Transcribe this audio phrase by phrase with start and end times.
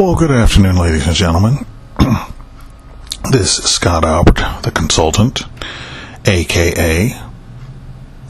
[0.00, 1.66] Well, good afternoon, ladies and gentlemen.
[3.32, 5.42] this is Scott Albert, the consultant,
[6.24, 7.20] aka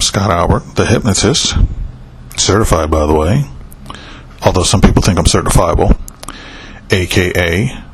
[0.01, 1.55] Scott Albert, the hypnotist,
[2.37, 3.45] certified, by the way,
[4.45, 5.97] although some people think I'm certifiable,
[6.91, 7.85] aka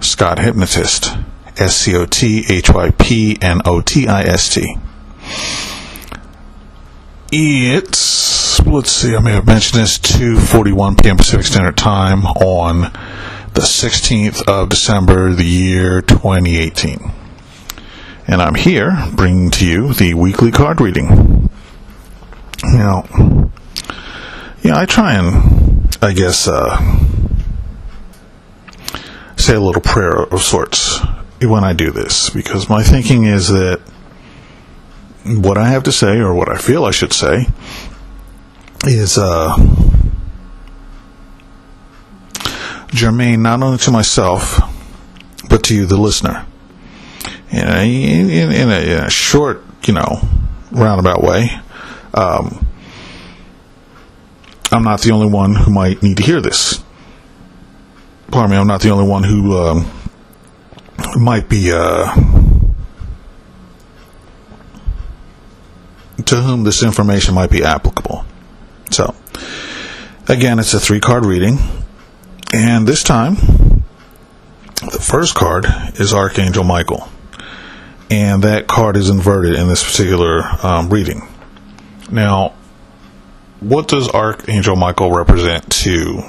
[0.00, 1.16] Scott Hypnotist,
[1.56, 4.76] S C O T H Y P N O T I S T.
[7.32, 11.16] It's let's see, I may have mentioned this 2:41 p.m.
[11.16, 12.92] Pacific Standard Time on
[13.52, 17.12] the 16th of December, the year 2018,
[18.26, 21.50] and I'm here bringing to you the weekly card reading.
[22.64, 23.50] Now,
[24.62, 26.76] yeah, I try and I guess uh,
[29.36, 31.00] say a little prayer of sorts
[31.40, 33.80] when I do this because my thinking is that
[35.24, 37.46] what I have to say, or what I feel I should say,
[38.86, 39.56] is uh,
[42.88, 44.60] germane not only to myself,
[45.48, 46.46] but to you, the listener.
[47.50, 50.20] In a, in, in a, in a short, you know,
[50.70, 51.50] roundabout way,
[52.14, 52.66] um,
[54.70, 56.82] I'm not the only one who might need to hear this.
[58.30, 59.90] Pardon me, I'm not the only one who um,
[61.16, 61.72] might be.
[61.72, 62.12] Uh,
[66.26, 68.24] to whom this information might be applicable.
[68.94, 69.12] So,
[70.28, 71.58] again, it's a three card reading,
[72.52, 73.34] and this time,
[74.92, 75.66] the first card
[75.98, 77.08] is Archangel Michael,
[78.08, 81.22] and that card is inverted in this particular um, reading.
[82.08, 82.54] Now,
[83.58, 86.22] what does Archangel Michael represent to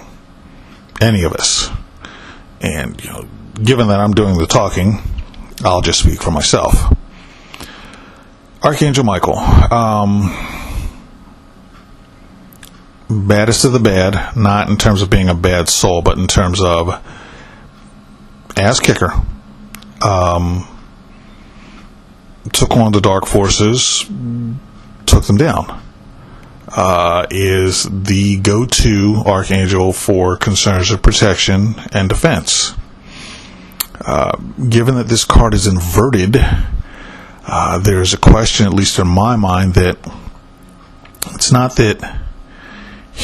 [1.00, 1.70] any of us?
[2.62, 3.28] And, you know,
[3.64, 5.04] given that I'm doing the talking,
[5.64, 6.98] I'll just speak for myself.
[8.64, 10.32] Archangel Michael, um,
[13.16, 16.62] baddest of the bad, not in terms of being a bad soul, but in terms
[16.62, 16.90] of
[18.58, 19.12] ass kicker.
[20.02, 20.68] Um,
[22.54, 24.06] took on the dark forces,
[25.06, 25.82] took them down.
[26.68, 32.74] Uh, is the go-to archangel for concerns of protection and defense.
[34.02, 34.38] Uh,
[34.70, 36.36] given that this card is inverted,
[37.48, 39.98] uh, there's a question, at least in my mind, that
[41.34, 42.25] it's not that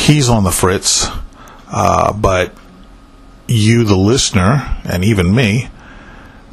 [0.01, 1.07] he's on the fritz,
[1.67, 2.53] uh, but
[3.47, 5.69] you, the listener, and even me,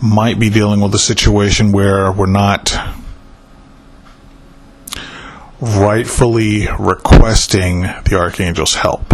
[0.03, 2.76] might be dealing with a situation where we're not
[5.60, 9.12] rightfully requesting the archangel's help.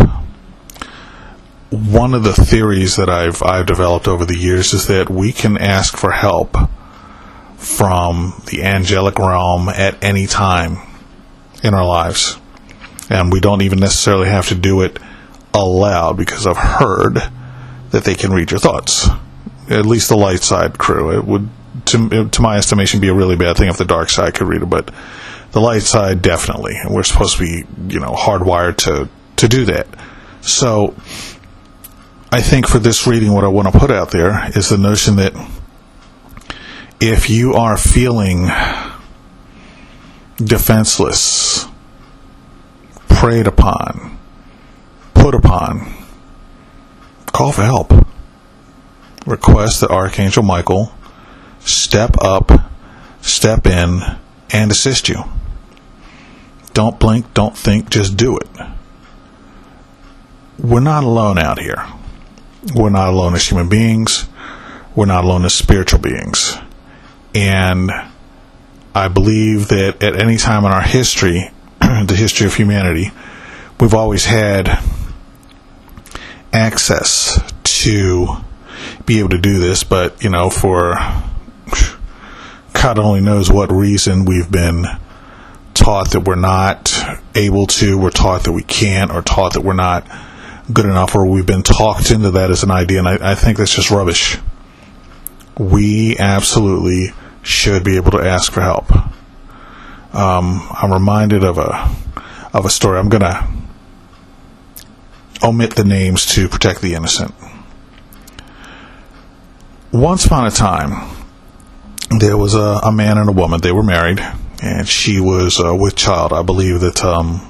[1.71, 5.56] One of the theories that I've I've developed over the years is that we can
[5.56, 6.56] ask for help
[7.56, 10.78] from the angelic realm at any time
[11.62, 12.39] in our lives.
[13.10, 14.98] And we don't even necessarily have to do it
[15.53, 17.16] aloud because I've heard
[17.91, 19.09] that they can read your thoughts.
[19.69, 21.19] At least the light side crew.
[21.19, 21.48] It would,
[21.87, 24.62] to, to my estimation, be a really bad thing if the dark side could read
[24.62, 24.93] it, but
[25.53, 26.75] the light side definitely.
[26.88, 29.87] We're supposed to be, you know, hardwired to, to do that.
[30.41, 30.94] So,
[32.34, 35.16] I think for this reading, what I want to put out there is the notion
[35.16, 35.34] that
[37.00, 38.48] if you are feeling
[40.38, 41.66] defenseless,
[43.25, 44.19] preyed upon,
[45.15, 45.95] put upon,
[47.33, 47.91] call for help.
[49.25, 50.93] Request that Archangel Michael
[51.61, 52.53] step up,
[53.23, 54.03] step in,
[54.51, 55.25] and assist you.
[56.75, 58.49] Don't blink, don't think, just do it.
[60.59, 61.83] We're not alone out here.
[62.75, 64.29] We're not alone as human beings.
[64.95, 66.59] We're not alone as spiritual beings.
[67.35, 67.91] And
[68.95, 71.51] I believe that at any time in our history,
[72.03, 73.10] the history of humanity,
[73.81, 74.78] we've always had
[76.53, 78.27] access to
[79.06, 80.94] be able to do this, but, you know, for
[82.72, 84.84] God only knows what reason we've been
[85.75, 86.94] taught that we're not
[87.34, 90.06] able to, we're taught that we can't, or taught that we're not
[90.72, 93.58] good enough, or we've been talked into that as an idea, and I, I think
[93.58, 94.38] that's just rubbish.
[95.58, 98.87] We absolutely should be able to ask for help.
[100.14, 101.90] Um, I'm reminded of a
[102.52, 103.00] of a story.
[103.00, 103.49] I'm gonna
[105.43, 107.34] omit the names to protect the innocent.
[109.90, 111.16] Once upon a time,
[112.19, 113.61] there was a, a man and a woman.
[113.61, 114.20] They were married,
[114.62, 116.32] and she was uh, with child.
[116.32, 117.05] I believe that.
[117.05, 117.40] Um,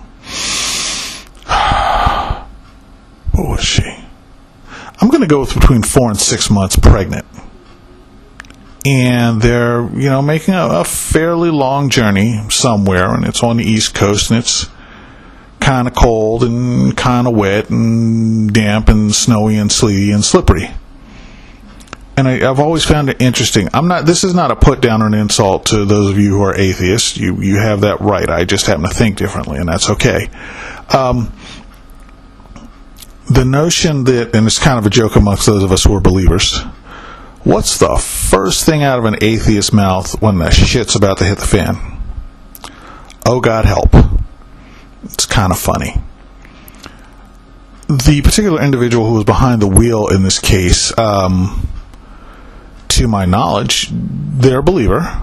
[3.32, 4.05] what was she?
[5.00, 7.26] I'm going to go with between four and six months pregnant
[8.84, 13.64] and they're you know making a, a, fairly long journey somewhere, and it's on the
[13.64, 14.69] East Coast, and it's
[15.60, 20.70] kind of cold and kind of wet and damp and snowy and sleety and slippery.
[22.16, 23.69] And I, I've always found it interesting.
[23.72, 24.06] I'm not.
[24.06, 26.54] This is not a put down or an insult to those of you who are
[26.54, 27.16] atheists.
[27.16, 28.28] You you have that right.
[28.28, 30.28] I just happen to think differently, and that's okay.
[30.90, 31.32] Um,
[33.31, 36.00] the notion that, and it's kind of a joke amongst those of us who are
[36.00, 36.60] believers.
[37.44, 41.37] What's the first thing out of an atheist mouth when the shit's about to hit
[41.37, 41.76] the fan?
[43.26, 43.91] Oh God, help!
[45.05, 46.00] It's kind of funny.
[47.87, 51.69] The particular individual who was behind the wheel in this case, um,
[52.88, 55.23] to my knowledge, they're a believer.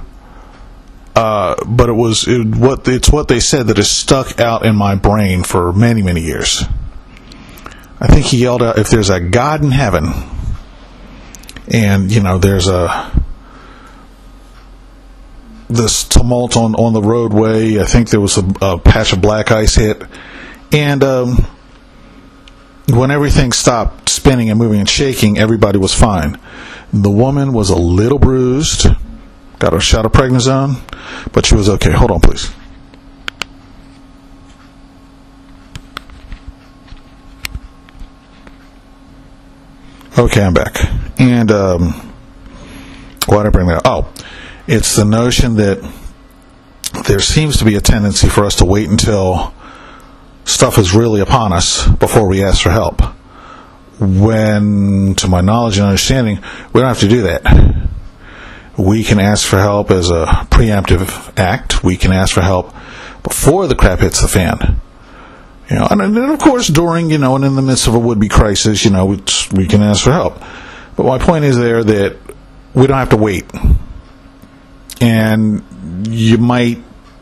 [1.15, 4.75] Uh, but it was it, what it's what they said that has stuck out in
[4.75, 6.63] my brain for many many years.
[7.99, 10.13] I think he yelled out, "If there's a God in heaven,
[11.71, 13.11] and you know there's a
[15.69, 17.79] this tumult on on the roadway.
[17.79, 20.01] I think there was a, a patch of black ice hit,
[20.71, 21.45] and um,
[22.89, 26.39] when everything stopped spinning and moving and shaking, everybody was fine.
[26.93, 28.87] The woman was a little bruised,
[29.59, 30.81] got a shot of prednisone,
[31.31, 31.91] but she was okay.
[31.91, 32.51] Hold on, please.
[40.21, 40.77] Okay, I'm back.
[41.19, 42.13] And um,
[43.25, 44.05] why did I bring that up?
[44.05, 44.13] Oh,
[44.67, 45.81] it's the notion that
[47.07, 49.51] there seems to be a tendency for us to wait until
[50.45, 53.01] stuff is really upon us before we ask for help.
[53.99, 56.37] When, to my knowledge and understanding,
[56.71, 57.89] we don't have to do that.
[58.77, 61.83] We can ask for help as a preemptive act.
[61.83, 62.75] We can ask for help
[63.23, 64.79] before the crap hits the fan.
[65.71, 67.99] You know, and then of course during, you know, and in the midst of a
[67.99, 70.37] would-be crisis, you know, we can ask for help.
[70.97, 72.17] But my point is there that
[72.73, 73.45] we don't have to wait.
[74.99, 75.63] And
[76.09, 76.79] you might,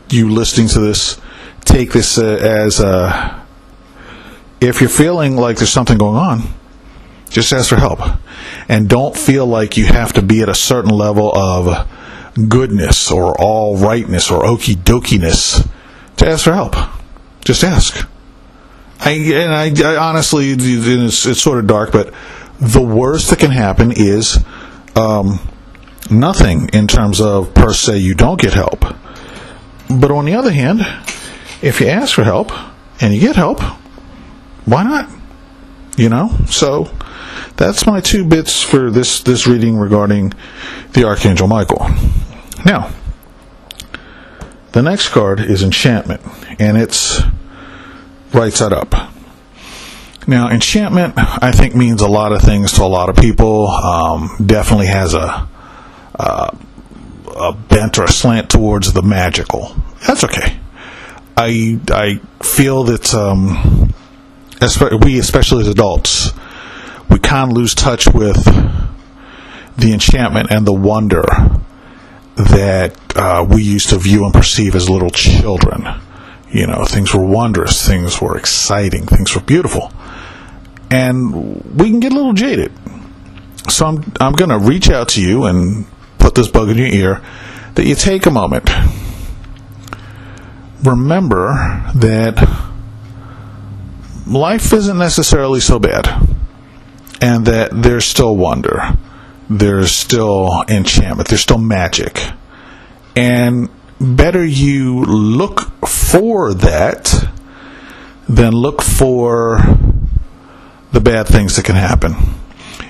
[0.08, 1.20] you listening to this,
[1.60, 3.46] take this uh, as a,
[4.60, 6.42] if you're feeling like there's something going on,
[7.28, 8.00] just ask for help.
[8.68, 11.88] And don't feel like you have to be at a certain level of
[12.48, 15.70] goodness or all rightness or okie dokiness
[16.16, 16.74] to ask for help.
[17.44, 18.09] Just ask.
[19.02, 22.12] I, and I, I honestly, it's, it's, sort of dark, but
[22.58, 24.44] the worst that can happen is
[24.94, 25.40] um,
[26.10, 28.80] nothing in terms of per se you don't get help.
[29.88, 30.80] But on the other hand,
[31.62, 32.52] if you ask for help
[33.00, 33.60] and you get help,
[34.66, 35.08] why not?
[35.96, 36.36] You know?
[36.46, 36.90] So
[37.56, 40.34] that's my two bits for this, this reading regarding
[40.92, 41.88] the Archangel Michael.
[42.64, 42.90] Now,
[44.72, 46.20] the next card is Enchantment,
[46.60, 47.20] and it's
[48.32, 48.94] right side up.
[50.26, 53.66] Now, enchantment, I think, means a lot of things to a lot of people.
[53.68, 55.48] Um, definitely has a,
[56.14, 56.56] a,
[57.36, 59.74] a bent or a slant towards the magical.
[60.06, 60.58] That's okay.
[61.36, 63.94] I I feel that um,
[65.02, 66.32] we, especially as adults,
[67.08, 68.44] we kind of lose touch with
[69.76, 71.24] the enchantment and the wonder
[72.36, 76.00] that uh, we used to view and perceive as little children.
[76.50, 79.92] You know, things were wondrous, things were exciting, things were beautiful.
[80.90, 82.72] And we can get a little jaded.
[83.68, 85.86] So I'm, I'm going to reach out to you and
[86.18, 87.22] put this bug in your ear
[87.74, 88.68] that you take a moment.
[90.82, 91.52] Remember
[91.94, 92.36] that
[94.26, 96.08] life isn't necessarily so bad,
[97.20, 98.96] and that there's still wonder,
[99.48, 102.18] there's still enchantment, there's still magic.
[103.14, 103.68] And
[104.00, 107.28] better you look for that
[108.28, 109.60] than look for
[110.92, 112.14] the bad things that can happen.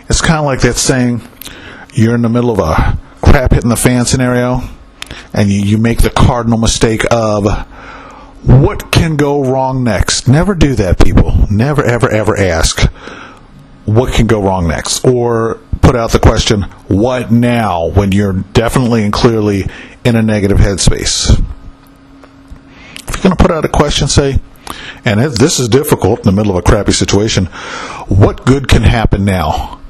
[0.08, 1.22] It's kind of like that saying
[1.92, 4.60] you're in the middle of a crap hitting the fan scenario
[5.32, 7.46] and you, you make the cardinal mistake of
[8.44, 10.28] what can go wrong next.
[10.28, 11.46] Never do that, people.
[11.50, 12.80] Never, ever, ever ask
[13.84, 15.04] what can go wrong next.
[15.04, 19.66] Or put out the question, what now, when you're definitely and clearly
[20.04, 21.30] in a negative headspace.
[23.08, 24.40] If you're going to put out a question, say,
[25.04, 27.46] and this is difficult in the middle of a crappy situation,
[28.06, 29.80] what good can happen now?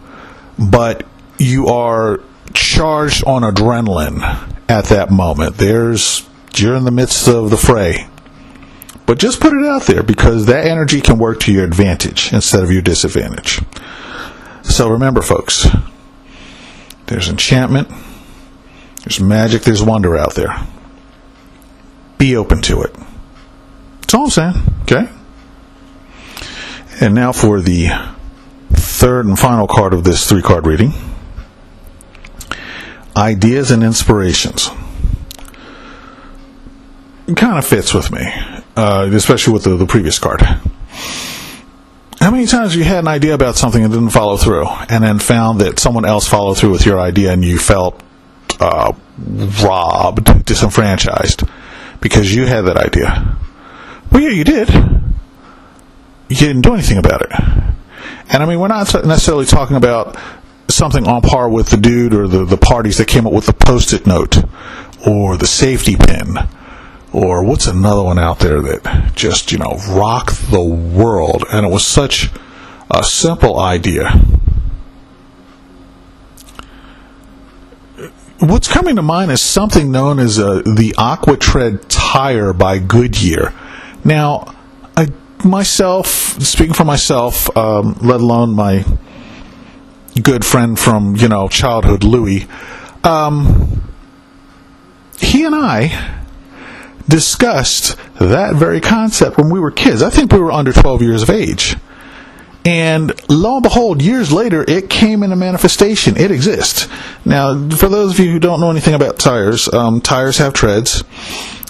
[0.58, 1.06] But
[1.38, 2.20] you are
[2.54, 4.20] charged on adrenaline
[4.68, 5.56] at that moment.
[5.56, 8.08] There's you're in the midst of the fray.
[9.06, 12.62] But just put it out there because that energy can work to your advantage instead
[12.62, 13.60] of your disadvantage.
[14.62, 15.66] So remember, folks,
[17.06, 17.88] there's enchantment,
[19.04, 20.54] there's magic, there's wonder out there.
[22.18, 22.94] Be open to it.
[24.02, 25.08] That's all I'm saying, okay?
[27.00, 27.88] And now for the
[28.72, 30.92] third and final card of this three card reading
[33.16, 34.70] ideas and inspirations.
[37.26, 38.22] It kind of fits with me.
[38.76, 40.40] uh, especially with the, the previous card.
[40.42, 45.02] How many times have you had an idea about something and didn't follow through, and
[45.04, 48.00] then found that someone else followed through with your idea and you felt
[48.60, 48.92] uh,
[49.64, 51.42] robbed, disenfranchised
[52.00, 53.36] because you had that idea?
[54.10, 54.68] Well, yeah, you did.
[56.28, 57.32] You didn't do anything about it.
[58.28, 60.16] And I mean, we're not necessarily talking about
[60.68, 63.52] something on par with the dude or the, the parties that came up with the
[63.52, 64.38] post it note
[65.06, 66.36] or the safety pin
[67.12, 71.70] or what's another one out there that just, you know, rocked the world and it
[71.70, 72.30] was such
[72.90, 74.20] a simple idea.
[78.40, 83.52] What's coming to mind is something known as uh, the Aquatred tire by Goodyear.
[84.02, 84.54] Now,
[84.96, 85.08] I
[85.44, 86.06] myself,
[86.42, 88.86] speaking for myself, um, let alone my
[90.22, 92.46] good friend from you know childhood, Louis,
[93.04, 93.82] um,
[95.18, 96.22] he and I
[97.06, 100.02] discussed that very concept when we were kids.
[100.02, 101.76] I think we were under 12 years of age.
[102.70, 106.16] And lo and behold, years later, it came into manifestation.
[106.16, 106.86] It exists.
[107.24, 111.02] Now, for those of you who don't know anything about tires, um, tires have treads,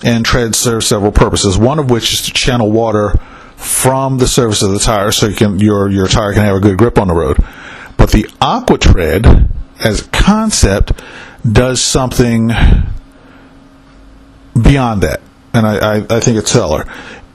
[0.05, 1.57] and treads serve several purposes.
[1.57, 3.15] One of which is to channel water
[3.57, 6.61] from the surface of the tire so you can, your, your tire can have a
[6.61, 7.39] good grip on the road.
[7.97, 10.93] But the Aquatred, as a concept,
[11.51, 12.51] does something
[14.55, 15.23] beyond that.
[15.55, 16.85] And I, I, I think it's stellar.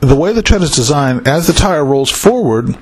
[0.01, 2.77] The way the tread is designed, as the tire rolls forward,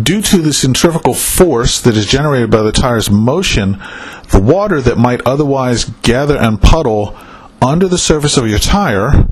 [0.00, 3.72] due to the centrifugal force that is generated by the tire's motion,
[4.30, 7.16] the water that might otherwise gather and puddle
[7.60, 9.28] under the surface of your tire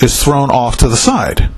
[0.00, 1.48] is thrown off to the side,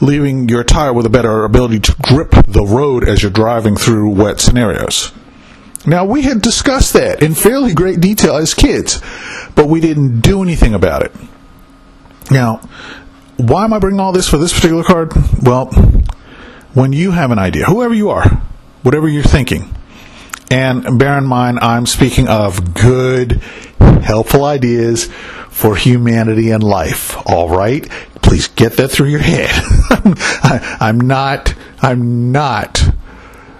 [0.00, 4.10] leaving your tire with a better ability to grip the road as you're driving through
[4.10, 5.12] wet scenarios.
[5.84, 9.00] Now, we had discussed that in fairly great detail as kids,
[9.54, 11.12] but we didn't do anything about it.
[12.30, 12.60] Now,
[13.36, 15.12] why am I bringing all this for this particular card?
[15.42, 15.70] Well,
[16.74, 18.28] when you have an idea, whoever you are,
[18.82, 19.74] whatever you're thinking,
[20.50, 23.42] and bear in mind, I'm speaking of good,
[23.80, 25.06] helpful ideas
[25.50, 27.16] for humanity and life.
[27.26, 27.88] All right,
[28.22, 29.50] please get that through your head.
[30.80, 31.54] I'm not.
[31.80, 32.82] I'm not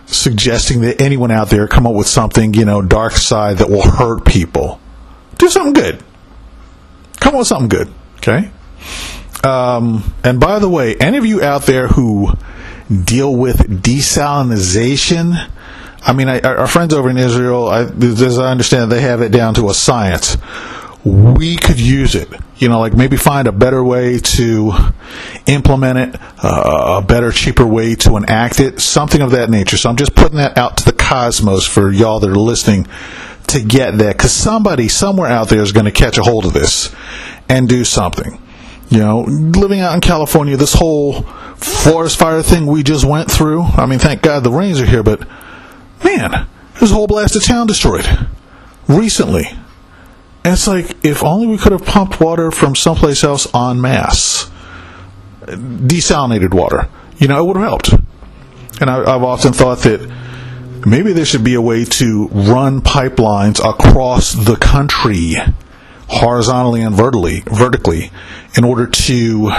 [0.06, 3.88] suggesting that anyone out there come up with something, you know, dark side that will
[3.88, 4.80] hurt people.
[5.38, 6.02] Do something good.
[7.20, 7.88] Come up with something good.
[8.16, 8.50] Okay.
[9.42, 12.32] Um, and by the way, any of you out there who
[13.04, 15.50] deal with desalinization.
[16.04, 19.30] I mean, I, our friends over in Israel, I, as I understand, they have it
[19.30, 20.36] down to a science.
[21.04, 22.28] We could use it.
[22.56, 24.72] You know, like maybe find a better way to
[25.46, 29.76] implement it, uh, a better, cheaper way to enact it, something of that nature.
[29.76, 32.86] So I'm just putting that out to the cosmos for y'all that are listening
[33.48, 36.52] to get that, because somebody somewhere out there is going to catch a hold of
[36.52, 36.94] this
[37.48, 38.40] and do something.
[38.92, 41.22] You know, living out in California, this whole
[41.56, 43.62] forest fire thing we just went through.
[43.62, 45.26] I mean, thank God the rains are here, but
[46.04, 48.06] man, there's a whole blasted town destroyed
[48.88, 49.44] recently.
[50.44, 54.50] And it's like, if only we could have pumped water from someplace else en masse,
[55.40, 57.94] desalinated water, you know, it would have helped.
[58.78, 60.06] And I, I've often thought that
[60.84, 65.36] maybe there should be a way to run pipelines across the country
[66.12, 68.10] horizontally and vertically, vertically
[68.56, 69.50] in order to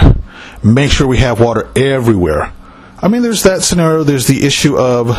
[0.62, 2.52] make sure we have water everywhere.
[2.98, 4.04] I mean, there's that scenario.
[4.04, 5.16] There's the issue of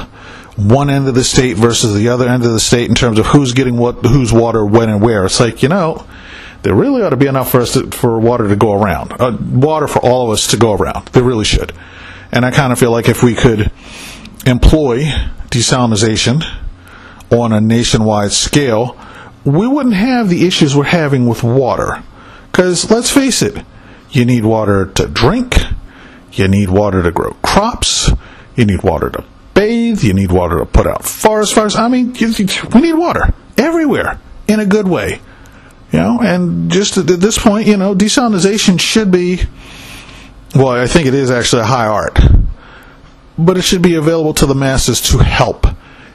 [0.58, 3.28] one end of the state versus the other end of the state in terms of
[3.28, 5.26] who's getting what, whose water, when, and where.
[5.26, 6.08] It's like you know,
[6.62, 9.38] there really ought to be enough for us to, for water to go around, uh,
[9.40, 11.08] water for all of us to go around.
[11.10, 11.74] There really should.
[12.32, 13.72] And I kind of feel like if we could
[14.46, 15.04] employ
[15.50, 16.44] desalination
[17.30, 18.98] on a nationwide scale,
[19.46, 22.04] we wouldn't have the issues we're having with water.
[22.52, 23.64] Because let's face it,
[24.10, 25.56] you need water to drink,
[26.32, 28.12] you need water to grow crops,
[28.56, 29.24] you need water to
[29.54, 31.76] bathe, you need water to put out forest fires.
[31.76, 35.22] I mean, we need water everywhere in a good way.
[35.92, 39.42] You know, and just at this point, you know, desalination should be,
[40.56, 42.18] well, I think it is actually a high art,
[43.38, 45.68] but it should be available to the masses to help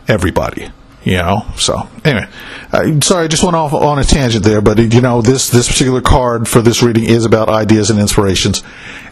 [0.09, 0.71] everybody
[1.05, 1.47] you know.
[1.57, 2.27] So anyway,
[2.73, 5.69] uh, sorry, I just went off on a tangent there, but you know, this this
[5.69, 8.63] particular card for this reading is about ideas and inspirations,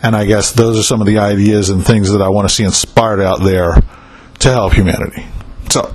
[0.03, 2.55] and I guess those are some of the ideas and things that I want to
[2.55, 3.83] see inspired out there
[4.41, 5.27] to help humanity.
[5.71, 5.95] So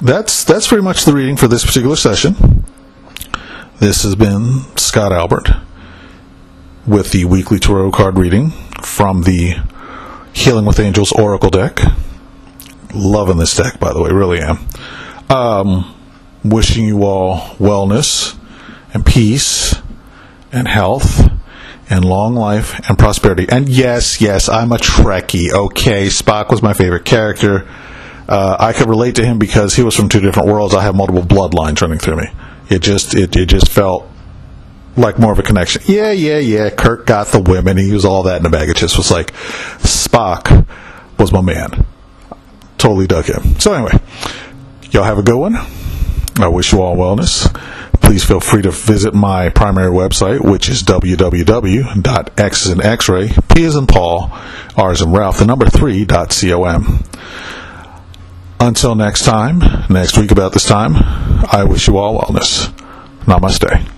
[0.00, 2.64] that's that's pretty much the reading for this particular session.
[3.78, 5.50] This has been Scott Albert
[6.86, 8.50] with the weekly tarot card reading
[8.82, 9.56] from the
[10.32, 11.80] Healing with Angels Oracle deck.
[12.94, 14.66] Loving this deck, by the way, really am.
[15.28, 15.94] Um,
[16.44, 18.38] wishing you all wellness
[18.94, 19.74] and peace
[20.52, 21.30] and health
[21.88, 23.46] and long life and prosperity.
[23.48, 25.52] And yes, yes, I'm a Trekkie.
[25.52, 27.68] Okay, Spock was my favorite character.
[28.28, 30.74] Uh, I could relate to him because he was from two different worlds.
[30.74, 32.26] I have multiple bloodlines running through me.
[32.68, 34.08] It just it, it just felt
[34.96, 35.82] like more of a connection.
[35.86, 36.70] Yeah, yeah, yeah.
[36.70, 37.76] Kirk got the women.
[37.76, 38.96] He was all that in a bag of chips.
[38.96, 39.32] Was like
[39.78, 40.66] Spock
[41.18, 41.86] was my man.
[42.78, 43.58] Totally dug him.
[43.60, 44.00] So anyway,
[44.90, 45.56] y'all have a good one.
[46.38, 47.52] I wish you all wellness.
[48.00, 53.74] Please feel free to visit my primary website, which is www.x in X-ray, P is
[53.74, 54.30] in Paul,
[54.76, 57.04] R is in Ralph, the number three com.
[58.60, 59.58] Until next time,
[59.90, 62.70] next week about this time, I wish you all wellness.
[63.24, 63.95] Namaste.